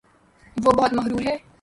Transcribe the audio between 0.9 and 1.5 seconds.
مغرور ہےـ